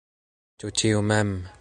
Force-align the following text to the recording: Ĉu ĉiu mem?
Ĉu 0.63 0.71
ĉiu 0.81 1.07
mem? 1.13 1.39